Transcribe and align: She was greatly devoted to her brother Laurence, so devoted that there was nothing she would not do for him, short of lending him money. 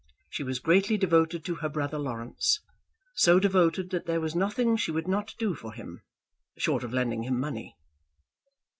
She 0.31 0.41
was 0.41 0.57
greatly 0.57 0.97
devoted 0.97 1.45
to 1.45 1.53
her 1.61 1.69
brother 1.69 1.99
Laurence, 1.99 2.59
so 3.13 3.39
devoted 3.39 3.91
that 3.91 4.07
there 4.07 4.19
was 4.19 4.33
nothing 4.33 4.75
she 4.75 4.89
would 4.89 5.07
not 5.07 5.35
do 5.37 5.53
for 5.53 5.73
him, 5.73 6.01
short 6.57 6.83
of 6.83 6.91
lending 6.91 7.21
him 7.25 7.39
money. 7.39 7.77